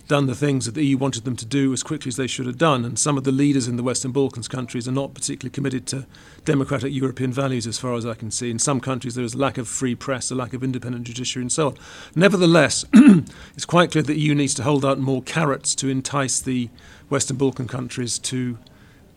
done 0.08 0.26
the 0.26 0.34
things 0.34 0.66
that 0.66 0.74
the 0.74 0.84
EU 0.84 0.96
wanted 0.96 1.24
them 1.24 1.36
to 1.36 1.44
do 1.44 1.72
as 1.72 1.82
quickly 1.82 2.08
as 2.08 2.16
they 2.16 2.26
should 2.26 2.46
have 2.46 2.58
done. 2.58 2.84
And 2.84 2.98
some 2.98 3.16
of 3.16 3.24
the 3.24 3.32
leaders 3.32 3.68
in 3.68 3.76
the 3.76 3.82
Western 3.82 4.12
Balkans 4.12 4.48
countries 4.48 4.86
are 4.86 4.92
not 4.92 5.14
particularly 5.14 5.52
committed 5.52 5.86
to 5.88 6.06
democratic 6.44 6.92
European 6.92 7.32
values, 7.32 7.66
as 7.66 7.78
far 7.78 7.94
as 7.94 8.06
I 8.06 8.14
can 8.14 8.30
see. 8.30 8.50
In 8.50 8.58
some 8.58 8.80
countries, 8.80 9.14
there 9.14 9.24
is 9.24 9.34
a 9.34 9.38
lack 9.38 9.58
of 9.58 9.68
free 9.68 9.94
press, 9.94 10.30
a 10.30 10.34
lack 10.34 10.52
of 10.52 10.62
independent 10.62 11.04
judiciary, 11.04 11.42
and 11.42 11.52
so 11.52 11.68
on. 11.68 11.76
Nevertheless, 12.14 12.84
it's 13.54 13.64
quite 13.64 13.92
clear 13.92 14.02
that 14.02 14.12
the 14.12 14.20
EU 14.20 14.34
needs 14.34 14.54
to 14.54 14.62
hold 14.62 14.84
out 14.84 14.98
more 14.98 15.22
carrots 15.22 15.74
to 15.76 15.88
entice 15.88 16.40
the 16.40 16.70
Western 17.08 17.36
Balkan 17.36 17.68
countries 17.68 18.18
to 18.18 18.58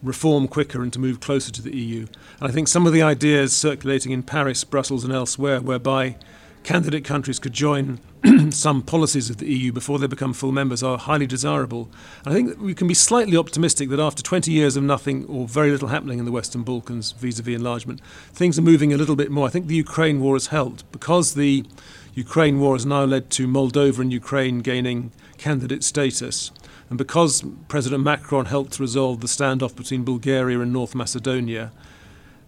reform 0.02 0.48
quicker 0.48 0.82
and 0.82 0.94
to 0.94 1.00
move 1.00 1.20
closer 1.20 1.52
to 1.52 1.62
the 1.62 1.76
EU. 1.76 2.08
And 2.40 2.50
I 2.50 2.52
think 2.52 2.68
some 2.68 2.88
of 2.88 2.94
the 2.94 3.02
ideas 3.02 3.56
circulating 3.56 4.12
in 4.12 4.24
Paris, 4.24 4.64
Brussels, 4.64 5.04
and 5.04 5.14
elsewhere, 5.14 5.60
whereby 5.60 6.16
candidate 6.64 7.04
countries 7.04 7.40
could 7.40 7.54
join 7.54 8.00
some 8.52 8.82
policies 8.82 9.30
of 9.30 9.38
the 9.38 9.48
EU 9.48 9.72
before 9.72 9.98
they 9.98 10.08
become 10.08 10.34
full 10.34 10.52
members 10.52 10.84
are 10.84 10.98
highly 10.98 11.26
desirable. 11.26 11.90
And 12.26 12.34
I 12.34 12.36
think 12.36 12.62
we 12.62 12.74
can 12.74 12.88
be 12.88 12.94
slightly 12.94 13.38
optimistic 13.38 13.90
that 13.90 14.00
after 14.00 14.22
20 14.22 14.52
years 14.52 14.76
of 14.76 14.84
nothing 14.84 15.26
or 15.26 15.48
very 15.48 15.72
little 15.72 15.88
happening 15.88 16.20
in 16.20 16.26
the 16.26 16.32
Western 16.32 16.64
Balkans 16.64 17.14
vis 17.14 17.40
a 17.40 17.44
vis 17.44 17.56
enlargement, 17.56 18.02
things 18.34 18.60
are 18.60 18.64
moving 18.64 18.94
a 18.94 18.98
little 18.98 19.16
bit 19.16 19.32
more. 19.32 19.48
I 19.48 19.50
think 19.50 19.68
the 19.68 19.76
Ukraine 19.76 20.20
war 20.20 20.36
has 20.36 20.48
helped 20.48 20.90
because 20.92 21.34
the 21.34 21.66
Ukraine 22.14 22.60
war 22.60 22.76
has 22.76 22.86
now 22.86 23.06
led 23.06 23.30
to 23.32 23.48
Moldova 23.48 24.00
and 24.00 24.12
Ukraine 24.12 24.60
gaining 24.60 25.12
candidate 25.38 25.84
status. 25.84 26.52
And 26.90 26.98
because 26.98 27.44
President 27.68 28.04
Macron 28.04 28.46
helped 28.46 28.80
resolve 28.80 29.22
the 29.22 29.28
standoff 29.28 29.76
between 29.76 30.04
Bulgaria 30.04 30.60
and 30.60 30.74
North 30.74 30.96
Macedonia, 30.96 31.72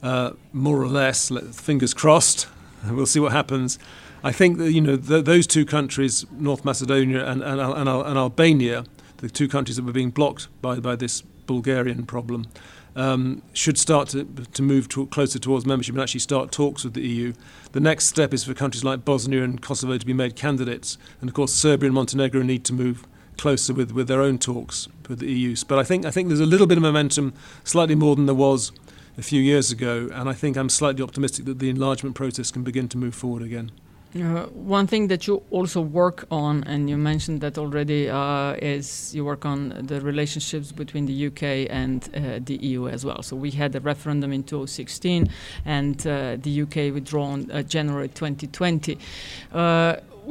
uh, 0.03 0.31
more 0.51 0.81
or 0.81 0.87
less. 0.87 1.31
Fingers 1.53 1.93
crossed. 1.93 2.47
We'll 2.89 3.05
see 3.05 3.19
what 3.19 3.31
happens. 3.31 3.77
I 4.23 4.31
think 4.31 4.57
that 4.57 4.71
you 4.71 4.81
know 4.81 4.97
th- 4.97 5.23
those 5.25 5.45
two 5.45 5.65
countries, 5.65 6.25
North 6.31 6.65
Macedonia 6.65 7.23
and, 7.23 7.43
and, 7.43 7.61
and, 7.61 7.87
and, 7.87 8.17
Albania, 8.17 8.85
the 9.17 9.29
two 9.29 9.47
countries 9.47 9.75
that 9.75 9.85
were 9.85 9.91
being 9.91 10.09
blocked 10.09 10.47
by, 10.63 10.79
by 10.79 10.95
this 10.95 11.21
Bulgarian 11.21 12.07
problem, 12.07 12.47
um, 12.95 13.43
should 13.53 13.77
start 13.77 14.09
to, 14.09 14.23
to 14.23 14.63
move 14.63 14.89
to, 14.89 15.05
closer 15.07 15.37
towards 15.37 15.67
membership 15.67 15.93
and 15.93 16.01
actually 16.01 16.21
start 16.21 16.51
talks 16.51 16.83
with 16.83 16.95
the 16.95 17.07
EU. 17.07 17.33
The 17.73 17.79
next 17.79 18.07
step 18.07 18.33
is 18.33 18.43
for 18.43 18.55
countries 18.55 18.83
like 18.83 19.05
Bosnia 19.05 19.43
and 19.43 19.61
Kosovo 19.61 19.99
to 19.99 20.05
be 20.05 20.13
made 20.13 20.35
candidates, 20.35 20.97
and 21.19 21.29
of 21.29 21.35
course 21.35 21.53
Serbia 21.53 21.85
and 21.85 21.93
Montenegro 21.93 22.41
need 22.41 22.65
to 22.65 22.73
move 22.73 23.05
closer 23.37 23.73
with, 23.73 23.91
with 23.91 24.07
their 24.07 24.21
own 24.21 24.37
talks 24.37 24.87
with 25.07 25.19
the 25.19 25.31
EU. 25.31 25.55
But 25.67 25.79
I 25.79 25.83
think 25.83 26.05
I 26.05 26.11
think 26.11 26.27
there's 26.27 26.39
a 26.39 26.45
little 26.45 26.67
bit 26.67 26.77
of 26.77 26.81
momentum, 26.81 27.33
slightly 27.63 27.95
more 27.95 28.15
than 28.15 28.25
there 28.25 28.35
was 28.35 28.71
a 29.17 29.21
few 29.21 29.41
years 29.41 29.71
ago, 29.71 30.09
and 30.13 30.29
I 30.29 30.33
think 30.33 30.57
I'm 30.57 30.69
slightly 30.69 31.03
optimistic 31.03 31.45
that 31.45 31.59
the 31.59 31.69
enlargement 31.69 32.15
process 32.15 32.51
can 32.51 32.63
begin 32.63 32.87
to 32.89 32.97
move 32.97 33.13
forward 33.13 33.43
again. 33.43 33.71
Uh, 34.13 34.45
one 34.47 34.87
thing 34.87 35.07
that 35.07 35.25
you 35.25 35.41
also 35.51 35.79
work 35.79 36.25
on, 36.31 36.65
and 36.65 36.89
you 36.89 36.97
mentioned 36.97 37.39
that 37.39 37.57
already, 37.57 38.09
uh, 38.09 38.53
is 38.61 39.15
you 39.15 39.23
work 39.23 39.45
on 39.45 39.69
the 39.87 40.01
relationships 40.01 40.73
between 40.73 41.05
the 41.05 41.27
UK 41.27 41.69
and 41.69 42.09
uh, 42.13 42.39
the 42.43 42.57
EU 42.57 42.89
as 42.89 43.05
well. 43.05 43.23
So 43.23 43.37
we 43.37 43.51
had 43.51 43.73
a 43.73 43.79
referendum 43.79 44.33
in 44.33 44.43
2016, 44.43 45.29
and 45.63 45.95
uh, 46.05 46.35
the 46.41 46.61
UK 46.63 46.93
withdrawn 46.93 47.49
uh, 47.51 47.63
January 47.63 48.09
2020 48.09 48.97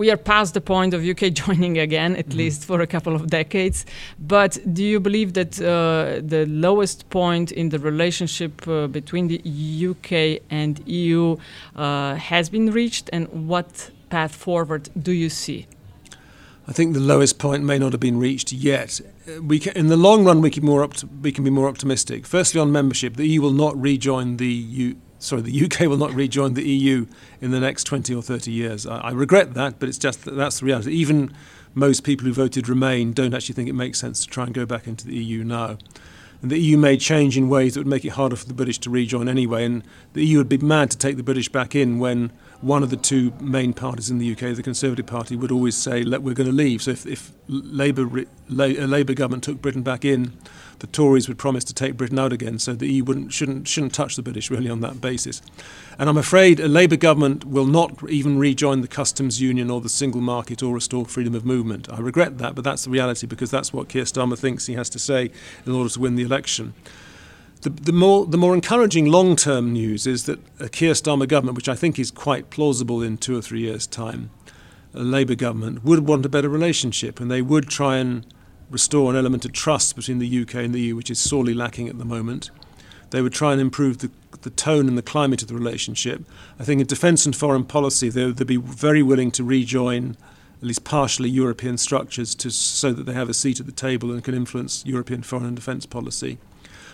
we 0.00 0.10
are 0.10 0.16
past 0.16 0.54
the 0.54 0.62
point 0.62 0.94
of 0.94 1.04
UK 1.04 1.30
joining 1.44 1.76
again, 1.78 2.16
at 2.16 2.28
mm-hmm. 2.28 2.38
least 2.38 2.64
for 2.64 2.80
a 2.80 2.86
couple 2.86 3.14
of 3.14 3.26
decades. 3.26 3.84
But 4.18 4.52
do 4.72 4.82
you 4.82 4.98
believe 4.98 5.34
that 5.34 5.60
uh, 5.60 6.22
the 6.34 6.46
lowest 6.46 7.10
point 7.10 7.52
in 7.52 7.68
the 7.68 7.78
relationship 7.78 8.66
uh, 8.66 8.86
between 8.86 9.28
the 9.28 9.40
UK 9.90 10.42
and 10.50 10.80
EU 10.88 11.36
uh, 11.76 12.14
has 12.14 12.48
been 12.48 12.70
reached, 12.70 13.10
and 13.12 13.28
what 13.48 13.90
path 14.08 14.34
forward 14.34 14.88
do 15.06 15.12
you 15.12 15.28
see? 15.28 15.66
I 16.66 16.72
think 16.72 16.94
the 16.94 17.06
lowest 17.14 17.38
point 17.38 17.62
may 17.64 17.78
not 17.78 17.92
have 17.92 18.00
been 18.00 18.18
reached 18.18 18.52
yet. 18.52 19.02
We 19.42 19.58
can, 19.58 19.76
in 19.76 19.88
the 19.88 19.98
long 19.98 20.24
run, 20.24 20.40
we 20.40 20.50
can, 20.50 20.64
more 20.64 20.88
we 21.20 21.30
can 21.30 21.44
be 21.44 21.50
more 21.50 21.68
optimistic. 21.68 22.26
Firstly, 22.26 22.58
on 22.58 22.72
membership, 22.72 23.16
the 23.16 23.26
EU 23.26 23.42
will 23.42 23.58
not 23.64 23.76
rejoin 23.76 24.38
the 24.38 24.54
U- 24.84 24.96
sorry, 25.20 25.42
the 25.42 25.64
UK 25.64 25.80
will 25.80 25.96
not 25.96 26.12
rejoin 26.12 26.54
the 26.54 26.68
EU 26.68 27.06
in 27.40 27.52
the 27.52 27.60
next 27.60 27.84
20 27.84 28.12
or 28.14 28.22
30 28.22 28.50
years. 28.50 28.86
I, 28.86 28.98
I 28.98 29.10
regret 29.12 29.54
that, 29.54 29.78
but 29.78 29.88
it's 29.88 29.98
just 29.98 30.24
that 30.24 30.34
that's 30.34 30.60
the 30.60 30.66
reality. 30.66 30.92
Even 30.92 31.32
most 31.74 32.02
people 32.02 32.26
who 32.26 32.32
voted 32.32 32.68
Remain 32.68 33.12
don't 33.12 33.34
actually 33.34 33.54
think 33.54 33.68
it 33.68 33.74
makes 33.74 34.00
sense 34.00 34.24
to 34.24 34.30
try 34.30 34.44
and 34.44 34.54
go 34.54 34.66
back 34.66 34.86
into 34.88 35.06
the 35.06 35.14
EU 35.14 35.44
now. 35.44 35.78
And 36.42 36.50
the 36.50 36.58
EU 36.58 36.78
may 36.78 36.96
change 36.96 37.36
in 37.36 37.50
ways 37.50 37.74
that 37.74 37.80
would 37.80 37.86
make 37.86 38.04
it 38.04 38.10
harder 38.10 38.34
for 38.34 38.46
the 38.46 38.54
British 38.54 38.78
to 38.78 38.90
rejoin 38.90 39.28
anyway. 39.28 39.64
And 39.64 39.82
the 40.14 40.24
EU 40.24 40.38
would 40.38 40.48
be 40.48 40.56
mad 40.56 40.90
to 40.90 40.98
take 40.98 41.18
the 41.18 41.22
British 41.22 41.50
back 41.50 41.74
in 41.74 41.98
when 41.98 42.32
one 42.62 42.82
of 42.82 42.88
the 42.88 42.96
two 42.96 43.32
main 43.40 43.74
parties 43.74 44.10
in 44.10 44.18
the 44.18 44.32
UK, 44.32 44.56
the 44.56 44.62
Conservative 44.62 45.06
Party, 45.06 45.36
would 45.36 45.52
always 45.52 45.76
say, 45.76 46.02
"Let 46.02 46.22
we're 46.22 46.34
going 46.34 46.48
to 46.48 46.56
leave." 46.56 46.80
So 46.82 46.92
if, 46.92 47.06
if 47.06 47.32
Labour, 47.46 48.20
a 48.20 48.26
uh, 48.50 48.86
Labour 48.86 49.12
government 49.12 49.44
took 49.44 49.60
Britain 49.60 49.82
back 49.82 50.02
in, 50.02 50.32
the 50.80 50.86
Tories 50.86 51.28
would 51.28 51.38
promise 51.38 51.62
to 51.64 51.74
take 51.74 51.96
Britain 51.96 52.18
out 52.18 52.32
again, 52.32 52.58
so 52.58 52.74
the 52.74 52.90
EU 52.90 53.04
wouldn't, 53.04 53.32
shouldn't, 53.32 53.68
shouldn't 53.68 53.94
touch 53.94 54.16
the 54.16 54.22
British 54.22 54.50
really 54.50 54.68
on 54.68 54.80
that 54.80 55.00
basis. 55.00 55.40
And 55.98 56.08
I'm 56.08 56.16
afraid 56.16 56.58
a 56.58 56.68
Labour 56.68 56.96
government 56.96 57.44
will 57.44 57.66
not 57.66 58.02
even 58.08 58.38
rejoin 58.38 58.80
the 58.80 58.88
customs 58.88 59.40
union 59.40 59.70
or 59.70 59.80
the 59.80 59.88
single 59.88 60.20
market 60.20 60.62
or 60.62 60.74
restore 60.74 61.04
freedom 61.04 61.34
of 61.34 61.44
movement. 61.44 61.90
I 61.92 62.00
regret 62.00 62.38
that, 62.38 62.54
but 62.54 62.64
that's 62.64 62.84
the 62.84 62.90
reality 62.90 63.26
because 63.26 63.50
that's 63.50 63.72
what 63.72 63.88
Keir 63.88 64.04
Starmer 64.04 64.38
thinks 64.38 64.66
he 64.66 64.74
has 64.74 64.90
to 64.90 64.98
say 64.98 65.30
in 65.66 65.72
order 65.72 65.90
to 65.90 66.00
win 66.00 66.16
the 66.16 66.22
election. 66.22 66.74
The, 67.60 67.68
the, 67.68 67.92
more, 67.92 68.24
the 68.24 68.38
more 68.38 68.54
encouraging 68.54 69.04
long 69.04 69.36
term 69.36 69.74
news 69.74 70.06
is 70.06 70.24
that 70.24 70.40
a 70.58 70.70
Keir 70.70 70.94
Starmer 70.94 71.28
government, 71.28 71.56
which 71.56 71.68
I 71.68 71.74
think 71.74 71.98
is 71.98 72.10
quite 72.10 72.48
plausible 72.48 73.02
in 73.02 73.18
two 73.18 73.36
or 73.36 73.42
three 73.42 73.60
years' 73.60 73.86
time, 73.86 74.30
a 74.94 75.00
Labour 75.00 75.34
government, 75.34 75.84
would 75.84 76.08
want 76.08 76.24
a 76.24 76.30
better 76.30 76.48
relationship 76.48 77.20
and 77.20 77.30
they 77.30 77.42
would 77.42 77.68
try 77.68 77.98
and 77.98 78.24
restore 78.70 79.10
an 79.10 79.16
element 79.16 79.44
of 79.44 79.52
trust 79.52 79.96
between 79.96 80.18
the 80.18 80.42
UK 80.42 80.56
and 80.56 80.74
the 80.74 80.80
EU, 80.80 80.96
which 80.96 81.10
is 81.10 81.20
sorely 81.20 81.54
lacking 81.54 81.88
at 81.88 81.98
the 81.98 82.04
moment. 82.04 82.50
They 83.10 83.20
would 83.20 83.32
try 83.32 83.52
and 83.52 83.60
improve 83.60 83.98
the, 83.98 84.10
the 84.42 84.50
tone 84.50 84.88
and 84.88 84.96
the 84.96 85.02
climate 85.02 85.42
of 85.42 85.48
the 85.48 85.54
relationship. 85.54 86.22
I 86.58 86.64
think 86.64 86.80
in 86.80 86.86
defence 86.86 87.26
and 87.26 87.34
foreign 87.34 87.64
policy, 87.64 88.08
they, 88.08 88.24
would 88.24 88.46
be 88.46 88.56
very 88.56 89.02
willing 89.02 89.32
to 89.32 89.44
rejoin 89.44 90.16
at 90.60 90.66
least 90.66 90.84
partially 90.84 91.28
European 91.28 91.78
structures 91.78 92.34
to, 92.36 92.50
so 92.50 92.92
that 92.92 93.04
they 93.04 93.14
have 93.14 93.30
a 93.30 93.34
seat 93.34 93.60
at 93.60 93.66
the 93.66 93.72
table 93.72 94.12
and 94.12 94.22
can 94.22 94.34
influence 94.34 94.84
European 94.86 95.22
foreign 95.22 95.46
and 95.46 95.56
defence 95.56 95.86
policy. 95.86 96.38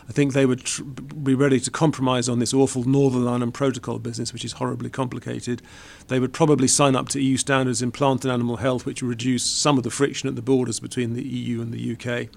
I 0.08 0.12
think 0.12 0.32
they 0.32 0.46
would 0.46 0.64
tr- 0.64 0.82
be 0.84 1.34
ready 1.34 1.58
to 1.60 1.70
compromise 1.70 2.28
on 2.28 2.38
this 2.38 2.54
awful 2.54 2.84
Northern 2.84 3.26
Ireland 3.26 3.54
Protocol 3.54 3.98
business, 3.98 4.32
which 4.32 4.44
is 4.44 4.52
horribly 4.52 4.88
complicated. 4.88 5.62
They 6.08 6.20
would 6.20 6.32
probably 6.32 6.68
sign 6.68 6.94
up 6.94 7.08
to 7.10 7.20
EU 7.20 7.36
standards 7.36 7.82
in 7.82 7.90
plant 7.90 8.24
and 8.24 8.32
animal 8.32 8.56
health, 8.56 8.86
which 8.86 9.02
would 9.02 9.08
reduce 9.08 9.44
some 9.44 9.78
of 9.78 9.84
the 9.84 9.90
friction 9.90 10.28
at 10.28 10.36
the 10.36 10.42
borders 10.42 10.78
between 10.78 11.14
the 11.14 11.24
EU 11.24 11.60
and 11.60 11.72
the 11.72 11.92
UK. 11.92 12.28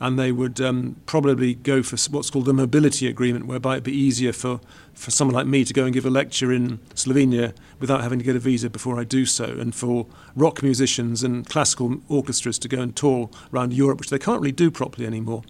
And 0.00 0.18
they 0.18 0.32
would 0.32 0.60
um, 0.60 0.96
probably 1.06 1.54
go 1.54 1.82
for 1.82 1.96
what's 2.10 2.30
called 2.30 2.48
a 2.48 2.52
mobility 2.52 3.06
agreement, 3.06 3.46
whereby 3.46 3.74
it'd 3.74 3.84
be 3.84 3.92
easier 3.92 4.32
for, 4.32 4.60
for 4.94 5.10
someone 5.10 5.34
like 5.34 5.46
me 5.46 5.64
to 5.64 5.72
go 5.72 5.84
and 5.84 5.92
give 5.92 6.06
a 6.06 6.10
lecture 6.10 6.50
in 6.50 6.78
Slovenia 6.94 7.54
without 7.78 8.02
having 8.02 8.18
to 8.18 8.24
get 8.24 8.34
a 8.34 8.40
visa 8.40 8.68
before 8.70 8.98
I 8.98 9.04
do 9.04 9.26
so, 9.26 9.44
and 9.44 9.74
for 9.74 10.06
rock 10.34 10.62
musicians 10.62 11.22
and 11.22 11.48
classical 11.48 12.00
orchestras 12.08 12.58
to 12.60 12.68
go 12.68 12.80
and 12.80 12.96
tour 12.96 13.30
around 13.52 13.74
Europe, 13.74 14.00
which 14.00 14.10
they 14.10 14.18
can't 14.18 14.40
really 14.40 14.50
do 14.50 14.70
properly 14.72 15.06
anymore. 15.06 15.42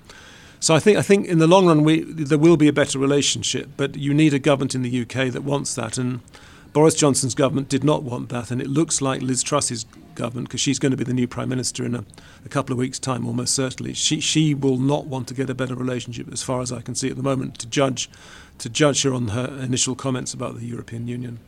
So 0.63 0.77
I 0.77 0.79
think 0.79 0.97
I 0.97 1.03
think 1.03 1.27
in 1.27 1.39
the 1.39 1.49
long 1.49 1.67
run 1.67 1.83
we, 1.83 2.03
there 2.03 2.39
will 2.39 2.57
be 2.57 2.69
a 2.69 2.73
better 2.73 2.97
relationship, 2.97 3.71
but 3.77 3.97
you 3.97 4.15
need 4.15 4.33
a 4.33 4.39
government 4.39 4.77
in 4.77 4.83
the 4.83 5.03
UK 5.03 5.33
that 5.33 5.43
wants 5.43 5.75
that, 5.75 5.99
and 5.99 6.21
Boris 6.73 6.95
Johnson's 6.95 7.35
government 7.35 7.69
did 7.69 7.83
not 7.83 8.05
want 8.05 8.29
that, 8.29 8.53
and 8.53 8.63
it 8.63 8.69
looks 8.69 9.03
like 9.03 9.23
Liz 9.23 9.43
Truss's 9.43 9.87
government, 10.15 10.47
because 10.47 10.61
she's 10.61 10.79
going 10.79 10.93
to 10.93 10.97
be 10.97 11.03
the 11.03 11.13
new 11.13 11.27
prime 11.27 11.49
minister 11.49 11.85
in 11.85 11.97
a, 11.97 12.05
a, 12.45 12.49
couple 12.49 12.73
of 12.73 12.79
weeks' 12.79 13.01
time, 13.01 13.27
almost 13.27 13.57
certainly. 13.57 13.93
She 13.93 14.21
she 14.21 14.55
will 14.55 14.77
not 14.77 15.07
want 15.07 15.27
to 15.29 15.35
get 15.35 15.51
a 15.51 15.55
better 15.55 15.75
relationship, 15.75 16.33
as 16.33 16.45
far 16.45 16.61
as 16.61 16.71
I 16.71 16.81
can 16.81 16.95
see 16.95 17.11
at 17.11 17.17
the 17.17 17.25
moment, 17.25 17.59
to 17.59 17.67
judge 17.67 18.09
to 18.59 18.69
judge 18.69 19.03
her 19.03 19.13
on 19.13 19.29
her 19.29 19.49
initial 19.61 19.97
comments 19.97 20.33
about 20.33 20.61
the 20.61 20.67
European 20.67 21.09
Union. 21.09 21.41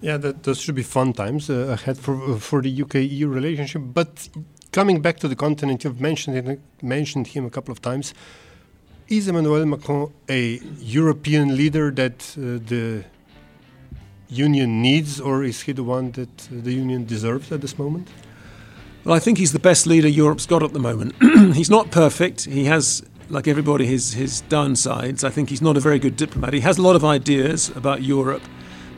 Yeah, 0.00 0.16
that, 0.16 0.42
those 0.42 0.60
should 0.60 0.74
be 0.74 0.82
fun 0.82 1.12
times 1.12 1.48
uh, 1.48 1.76
ahead 1.78 1.96
for 1.96 2.40
for 2.40 2.60
the 2.60 2.82
UK 2.82 2.94
EU 2.96 3.28
relationship. 3.28 3.82
But 3.94 4.28
coming 4.72 5.00
back 5.00 5.18
to 5.18 5.28
the 5.28 5.36
continent, 5.36 5.84
you've 5.84 6.00
mentioned 6.00 6.36
it, 6.36 6.60
mentioned 6.82 7.28
him 7.28 7.44
a 7.44 7.50
couple 7.50 7.70
of 7.70 7.80
times. 7.80 8.14
Is 9.08 9.28
Emmanuel 9.28 9.66
Macron 9.66 10.12
a 10.28 10.58
European 10.80 11.56
leader 11.56 11.90
that 11.90 12.34
uh, 12.38 12.58
the 12.66 13.04
union 14.28 14.80
needs, 14.80 15.20
or 15.20 15.44
is 15.44 15.60
he 15.62 15.72
the 15.72 15.84
one 15.84 16.12
that 16.12 16.48
uh, 16.50 16.62
the 16.62 16.72
union 16.72 17.04
deserves 17.04 17.52
at 17.52 17.60
this 17.60 17.78
moment? 17.78 18.08
Well, 19.04 19.14
I 19.14 19.18
think 19.18 19.36
he's 19.38 19.52
the 19.52 19.58
best 19.58 19.86
leader 19.86 20.08
Europe's 20.08 20.46
got 20.46 20.62
at 20.62 20.72
the 20.72 20.78
moment. 20.78 21.14
he's 21.54 21.68
not 21.68 21.90
perfect. 21.90 22.44
He 22.44 22.64
has, 22.64 23.02
like 23.28 23.46
everybody, 23.46 23.84
his 23.84 24.14
his 24.14 24.42
downsides. 24.48 25.24
I 25.24 25.30
think 25.30 25.50
he's 25.50 25.60
not 25.60 25.76
a 25.76 25.80
very 25.80 25.98
good 25.98 26.16
diplomat. 26.16 26.54
He 26.54 26.60
has 26.60 26.78
a 26.78 26.82
lot 26.82 26.96
of 26.96 27.04
ideas 27.04 27.68
about 27.76 28.02
Europe 28.02 28.42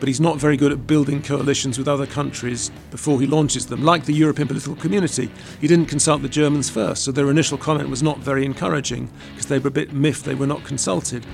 but 0.04 0.08
he's 0.08 0.20
not 0.20 0.37
very 0.37 0.54
good 0.54 0.70
at 0.70 0.87
building 0.87 1.23
coalitions 1.23 1.78
with 1.78 1.88
other 1.88 2.04
countries 2.04 2.70
before 2.90 3.18
he 3.18 3.26
launches 3.26 3.64
them. 3.64 3.82
Like 3.82 4.04
the 4.04 4.12
European 4.12 4.46
political 4.46 4.76
community, 4.76 5.30
he 5.62 5.66
didn't 5.66 5.87
consult 5.87 6.20
the 6.20 6.28
Germans 6.28 6.68
first, 6.68 7.04
so 7.04 7.11
their 7.11 7.30
initial 7.30 7.56
comment 7.56 7.88
was 7.88 8.02
not 8.02 8.18
very 8.18 8.44
encouraging 8.44 9.08
because 9.30 9.46
they 9.46 9.58
were 9.58 9.68
a 9.68 9.70
bit 9.70 9.94
miffed 9.94 10.26
they 10.26 10.34
were 10.34 10.46
not 10.46 10.62
consulted. 10.62 11.25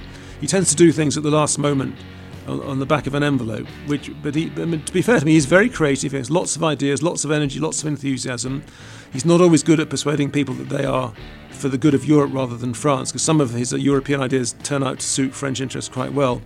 He 0.40 0.46
tends 0.46 0.70
to 0.70 0.76
do 0.76 0.92
things 0.92 1.16
at 1.16 1.24
the 1.24 1.32
last 1.32 1.58
moment 1.58 1.96
on, 2.46 2.78
the 2.78 2.86
back 2.86 3.08
of 3.08 3.14
an 3.14 3.24
envelope. 3.24 3.66
Which, 3.88 4.12
but 4.22 4.36
he, 4.36 4.52
I 4.56 4.66
mean, 4.66 4.84
to 4.84 4.92
be 4.92 5.02
fair 5.02 5.18
to 5.18 5.26
me, 5.26 5.32
he's 5.32 5.46
very 5.46 5.68
creative. 5.68 6.12
He 6.12 6.18
has 6.18 6.30
lots 6.30 6.54
of 6.54 6.62
ideas, 6.62 7.02
lots 7.02 7.24
of 7.24 7.32
energy, 7.32 7.58
lots 7.58 7.82
of 7.82 7.88
enthusiasm. 7.88 8.62
He's 9.12 9.24
not 9.24 9.40
always 9.40 9.64
good 9.64 9.80
at 9.80 9.90
persuading 9.90 10.30
people 10.30 10.54
that 10.54 10.68
they 10.68 10.84
are 10.84 11.12
for 11.50 11.68
the 11.68 11.76
good 11.76 11.94
of 11.94 12.04
Europe 12.04 12.32
rather 12.32 12.56
than 12.56 12.74
France, 12.74 13.10
because 13.10 13.22
some 13.22 13.40
of 13.40 13.50
his 13.50 13.72
European 13.72 14.20
ideas 14.20 14.54
turn 14.62 14.84
out 14.84 15.00
to 15.00 15.06
suit 15.06 15.34
French 15.34 15.60
interests 15.60 15.92
quite 15.92 16.12
well 16.12 16.40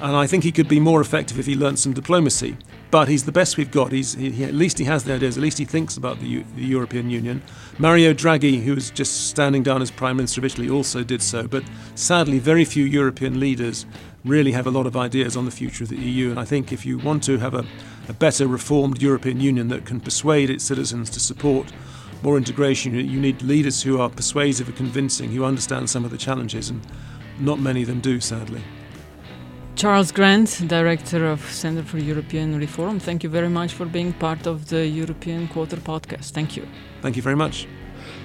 and 0.00 0.16
I 0.16 0.26
think 0.26 0.44
he 0.44 0.52
could 0.52 0.68
be 0.68 0.80
more 0.80 1.00
effective 1.00 1.38
if 1.38 1.46
he 1.46 1.54
learnt 1.54 1.78
some 1.78 1.92
diplomacy. 1.92 2.56
But 2.90 3.08
he's 3.08 3.24
the 3.24 3.32
best 3.32 3.56
we've 3.56 3.70
got. 3.70 3.92
He's, 3.92 4.14
he, 4.14 4.30
he, 4.30 4.44
at 4.44 4.54
least 4.54 4.78
he 4.78 4.84
has 4.84 5.04
the 5.04 5.14
ideas. 5.14 5.36
At 5.36 5.42
least 5.42 5.58
he 5.58 5.64
thinks 5.64 5.96
about 5.96 6.20
the, 6.20 6.26
U, 6.26 6.44
the 6.56 6.64
European 6.64 7.10
Union. 7.10 7.42
Mario 7.78 8.14
Draghi, 8.14 8.62
who 8.62 8.74
was 8.74 8.90
just 8.90 9.28
standing 9.28 9.62
down 9.62 9.82
as 9.82 9.90
Prime 9.90 10.16
Minister 10.16 10.40
of 10.40 10.46
Italy, 10.46 10.70
also 10.70 11.04
did 11.04 11.20
so. 11.20 11.46
But 11.46 11.64
sadly, 11.96 12.38
very 12.38 12.64
few 12.64 12.84
European 12.84 13.40
leaders 13.40 13.84
really 14.24 14.52
have 14.52 14.66
a 14.66 14.70
lot 14.70 14.86
of 14.86 14.96
ideas 14.96 15.36
on 15.36 15.44
the 15.44 15.50
future 15.50 15.84
of 15.84 15.90
the 15.90 15.98
EU. 15.98 16.30
And 16.30 16.40
I 16.40 16.44
think 16.44 16.72
if 16.72 16.86
you 16.86 16.98
want 16.98 17.22
to 17.24 17.38
have 17.38 17.54
a, 17.54 17.64
a 18.08 18.12
better 18.12 18.46
reformed 18.46 19.02
European 19.02 19.40
Union 19.40 19.68
that 19.68 19.84
can 19.84 20.00
persuade 20.00 20.48
its 20.48 20.64
citizens 20.64 21.10
to 21.10 21.20
support 21.20 21.70
more 22.22 22.36
integration, 22.36 22.94
you 22.94 23.20
need 23.20 23.42
leaders 23.42 23.82
who 23.82 24.00
are 24.00 24.08
persuasive 24.08 24.68
and 24.68 24.76
convincing, 24.76 25.30
who 25.30 25.44
understand 25.44 25.90
some 25.90 26.04
of 26.04 26.10
the 26.10 26.18
challenges, 26.18 26.70
and 26.70 26.80
not 27.38 27.60
many 27.60 27.82
of 27.82 27.88
them 27.88 28.00
do, 28.00 28.18
sadly. 28.18 28.62
Charles 29.78 30.10
Grant, 30.10 30.66
Director 30.66 31.24
of 31.24 31.40
Center 31.52 31.84
for 31.84 31.98
European 31.98 32.58
Reform, 32.58 32.98
thank 32.98 33.22
you 33.22 33.30
very 33.30 33.48
much 33.48 33.74
for 33.74 33.86
being 33.86 34.12
part 34.12 34.44
of 34.44 34.68
the 34.68 34.84
European 34.84 35.46
Quarter 35.46 35.76
podcast. 35.76 36.32
Thank 36.32 36.56
you. 36.56 36.66
Thank 37.00 37.14
you 37.14 37.22
very 37.22 37.36
much. 37.36 37.68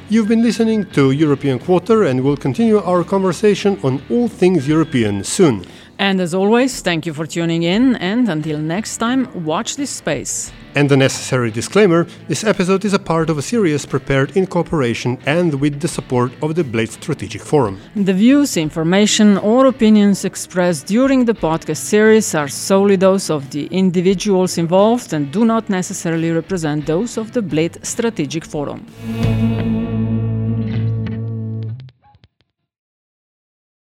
You've 0.09 0.27
been 0.27 0.41
listening 0.41 0.85
to 0.93 1.11
European 1.11 1.59
Quarter, 1.59 2.05
and 2.05 2.23
we'll 2.23 2.37
continue 2.37 2.79
our 2.79 3.03
conversation 3.03 3.79
on 3.83 4.01
all 4.09 4.27
things 4.27 4.67
European 4.67 5.23
soon. 5.23 5.63
And 5.99 6.19
as 6.19 6.33
always, 6.33 6.81
thank 6.81 7.05
you 7.05 7.13
for 7.13 7.27
tuning 7.27 7.61
in, 7.61 7.97
and 7.97 8.27
until 8.29 8.57
next 8.57 8.97
time, 8.97 9.27
watch 9.45 9.75
this 9.75 9.91
space. 9.91 10.51
And 10.75 10.89
the 10.89 10.97
necessary 10.97 11.51
disclaimer 11.51 12.07
this 12.27 12.43
episode 12.43 12.83
is 12.83 12.93
a 12.93 12.99
part 12.99 13.29
of 13.29 13.37
a 13.37 13.41
series 13.41 13.85
prepared 13.85 14.35
in 14.35 14.47
cooperation 14.47 15.19
and 15.25 15.53
with 15.61 15.79
the 15.79 15.87
support 15.87 16.31
of 16.41 16.55
the 16.55 16.63
Bled 16.63 16.91
Strategic 16.91 17.41
Forum. 17.41 17.79
The 17.95 18.13
views, 18.13 18.57
information, 18.57 19.37
or 19.37 19.67
opinions 19.67 20.25
expressed 20.25 20.87
during 20.87 21.25
the 21.25 21.33
podcast 21.33 21.77
series 21.77 22.33
are 22.33 22.47
solely 22.47 22.95
those 22.95 23.29
of 23.29 23.51
the 23.51 23.67
individuals 23.67 24.57
involved 24.57 25.13
and 25.13 25.31
do 25.31 25.45
not 25.45 25.69
necessarily 25.69 26.31
represent 26.31 26.85
those 26.85 27.17
of 27.17 27.33
the 27.33 27.41
Bled 27.41 27.85
Strategic 27.85 28.45
Forum. 28.45 28.85